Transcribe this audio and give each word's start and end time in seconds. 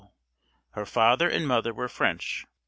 Her 0.71 0.87
father 0.87 1.29
and 1.29 1.47
mother 1.47 1.75
were 1.75 1.87
French. 1.87 2.47